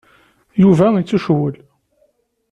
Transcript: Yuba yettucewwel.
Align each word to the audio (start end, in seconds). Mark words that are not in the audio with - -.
Yuba 0.63 0.85
yettucewwel. 0.97 1.55